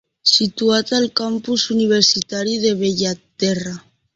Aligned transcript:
Situat 0.29 0.93
al 0.99 1.05
campus 1.19 1.67
universitari 1.75 2.59
de 2.65 2.75
Bellaterra. 2.83 3.79